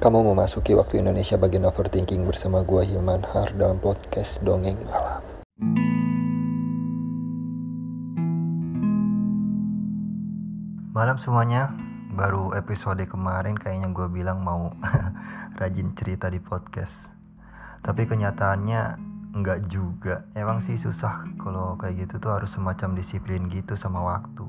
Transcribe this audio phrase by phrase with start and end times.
[0.00, 5.20] Kamu memasuki waktu Indonesia bagian overthinking bersama gua Hilman Har dalam podcast Dongeng Malam.
[10.96, 11.76] Malam semuanya,
[12.16, 14.72] baru episode kemarin kayaknya gue bilang mau
[15.60, 17.12] rajin cerita di podcast.
[17.84, 18.96] Tapi kenyataannya
[19.36, 20.24] enggak juga.
[20.32, 24.48] Emang sih susah kalau kayak gitu tuh harus semacam disiplin gitu sama waktu.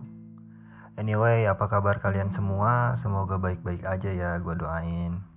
[0.96, 2.96] Anyway, apa kabar kalian semua?
[2.96, 5.31] Semoga baik-baik aja ya, gue doain.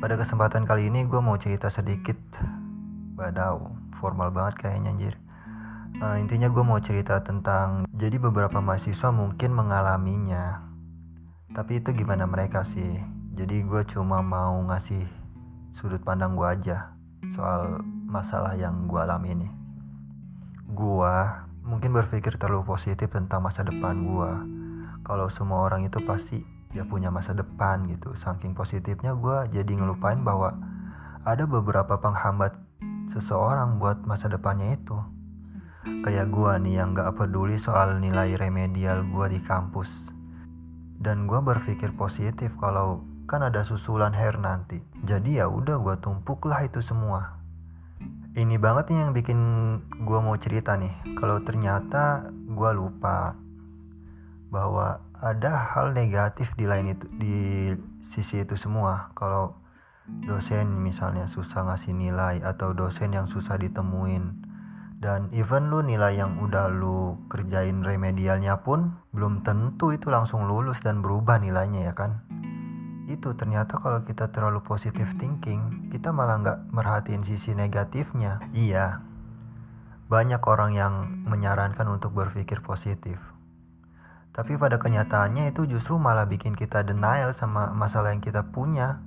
[0.00, 2.16] Pada kesempatan kali ini gue mau cerita sedikit.
[3.20, 3.68] Wadaw,
[4.00, 5.14] formal banget kayaknya anjir.
[6.00, 10.64] Uh, Intinya gue mau cerita tentang Jadi beberapa mahasiswa mungkin mengalaminya.
[11.52, 12.96] Tapi itu gimana mereka sih?
[13.36, 15.04] Jadi gue cuma mau ngasih
[15.76, 16.96] sudut pandang gue aja
[17.28, 19.48] Soal masalah yang gue alami ini.
[20.64, 21.12] Gue
[21.60, 24.32] mungkin berpikir terlalu positif tentang masa depan gue
[25.04, 28.14] Kalau semua orang itu pasti ya punya masa depan gitu.
[28.14, 30.54] Saking positifnya gue jadi ngelupain bahwa
[31.26, 32.56] ada beberapa penghambat
[33.10, 34.96] seseorang buat masa depannya itu.
[36.04, 40.14] Kayak gue nih yang gak peduli soal nilai remedial gue di kampus.
[41.00, 44.84] Dan gue berpikir positif kalau kan ada susulan hair nanti.
[45.02, 47.40] Jadi ya udah gue tumpuk lah itu semua.
[48.30, 49.40] Ini banget nih yang bikin
[50.06, 51.18] gue mau cerita nih.
[51.18, 53.34] Kalau ternyata gue lupa
[54.50, 57.38] bahwa ada hal negatif di lain itu di
[58.02, 59.14] sisi itu semua.
[59.14, 59.54] Kalau
[60.26, 64.50] dosen misalnya susah ngasih nilai atau dosen yang susah ditemuin.
[65.00, 70.84] Dan even lu nilai yang udah lu kerjain remedialnya pun belum tentu itu langsung lulus
[70.84, 72.20] dan berubah nilainya ya kan?
[73.08, 78.44] Itu ternyata kalau kita terlalu positive thinking kita malah nggak merhatiin sisi negatifnya.
[78.52, 79.00] Iya.
[80.12, 83.39] Banyak orang yang menyarankan untuk berpikir positif
[84.30, 89.02] tapi pada kenyataannya itu justru malah bikin kita denial sama masalah yang kita punya.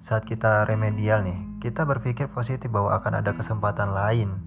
[0.00, 4.40] Saat kita remedial nih, kita berpikir positif bahwa akan ada kesempatan lain.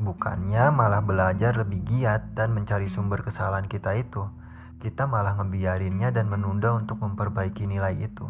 [0.00, 4.24] Bukannya malah belajar lebih giat dan mencari sumber kesalahan kita itu.
[4.80, 8.26] Kita malah ngebiarinnya dan menunda untuk memperbaiki nilai itu.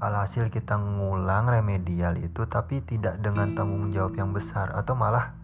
[0.00, 5.38] Alhasil kita ngulang remedial itu tapi tidak dengan tanggung jawab yang besar atau malah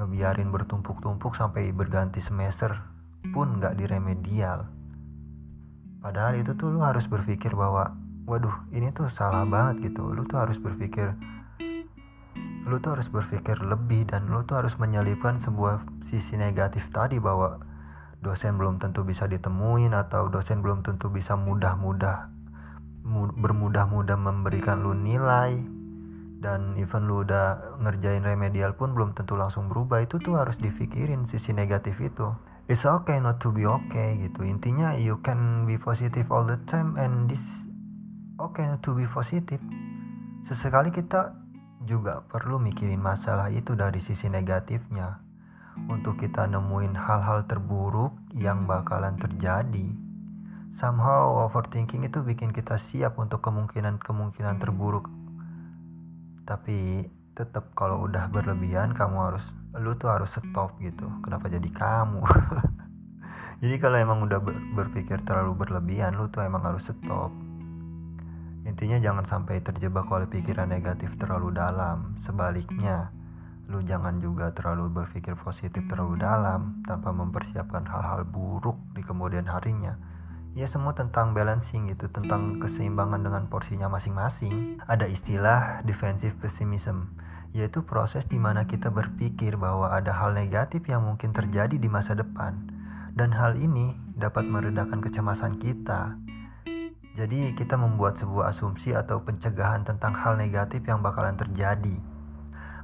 [0.00, 2.80] ngebiarin bertumpuk-tumpuk sampai berganti semester
[3.36, 4.64] pun nggak diremedial.
[6.00, 7.92] Padahal itu tuh lu harus berpikir bahwa
[8.24, 10.08] waduh ini tuh salah banget gitu.
[10.08, 11.12] Lu tuh harus berpikir
[12.64, 17.58] lu tuh harus berpikir lebih dan lu tuh harus menyelipkan sebuah sisi negatif tadi bahwa
[18.20, 22.30] dosen belum tentu bisa ditemuin atau dosen belum tentu bisa mudah-mudah
[23.34, 25.79] bermudah-mudah memberikan lu nilai
[26.40, 30.00] dan even lu udah ngerjain remedial pun belum tentu langsung berubah.
[30.00, 32.32] Itu tuh harus dipikirin sisi negatif itu.
[32.64, 34.48] It's okay not to be okay gitu.
[34.48, 37.68] Intinya you can be positive all the time and this
[38.40, 39.60] okay not to be positive.
[40.40, 41.36] Sesekali kita
[41.84, 45.20] juga perlu mikirin masalah itu dari sisi negatifnya.
[45.92, 49.92] Untuk kita nemuin hal-hal terburuk yang bakalan terjadi.
[50.70, 55.10] Somehow overthinking itu bikin kita siap untuk kemungkinan-kemungkinan terburuk
[56.44, 61.06] tapi tetap kalau udah berlebihan kamu harus lu tuh harus stop gitu.
[61.22, 62.20] Kenapa jadi kamu?
[63.60, 67.28] Jadi kalau emang udah ber, berpikir terlalu berlebihan lu tuh emang harus stop.
[68.64, 72.16] Intinya jangan sampai terjebak oleh pikiran negatif terlalu dalam.
[72.16, 73.12] Sebaliknya
[73.70, 79.94] lu jangan juga terlalu berpikir positif terlalu dalam tanpa mempersiapkan hal-hal buruk di kemudian harinya
[80.50, 84.82] ya semua tentang balancing gitu tentang keseimbangan dengan porsinya masing-masing.
[84.90, 87.14] Ada istilah defensive pessimism
[87.50, 92.14] yaitu proses di mana kita berpikir bahwa ada hal negatif yang mungkin terjadi di masa
[92.14, 92.70] depan.
[93.10, 96.14] Dan hal ini dapat meredakan kecemasan kita.
[97.18, 101.98] Jadi kita membuat sebuah asumsi atau pencegahan tentang hal negatif yang bakalan terjadi.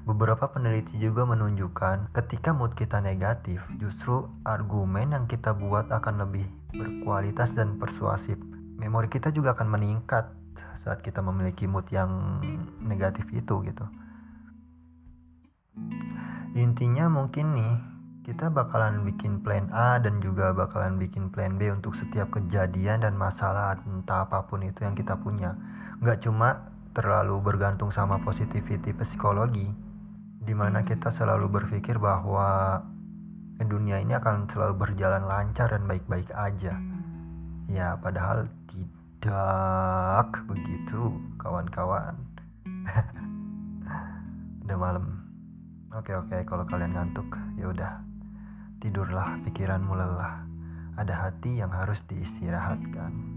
[0.03, 6.47] Beberapa peneliti juga menunjukkan ketika mood kita negatif, justru argumen yang kita buat akan lebih
[6.77, 8.37] berkualitas dan persuasif.
[8.77, 10.37] Memori kita juga akan meningkat
[10.77, 12.41] saat kita memiliki mood yang
[12.79, 13.85] negatif itu gitu.
[16.57, 17.75] Intinya mungkin nih
[18.27, 23.15] kita bakalan bikin plan A dan juga bakalan bikin plan B untuk setiap kejadian dan
[23.15, 25.55] masalah entah apa pun itu yang kita punya.
[26.03, 29.69] Nggak cuma terlalu bergantung sama positivity psikologi,
[30.41, 32.83] di mana kita selalu berpikir bahwa
[33.65, 36.77] dunia ini akan selalu berjalan lancar dan baik-baik aja.
[37.67, 42.21] Ya, padahal tidak begitu, kawan-kawan.
[44.69, 45.25] udah malam.
[45.97, 48.05] Oke oke, kalau kalian ngantuk, ya udah.
[48.77, 50.45] Tidurlah, pikiranmu lelah.
[51.01, 53.36] Ada hati yang harus diistirahatkan.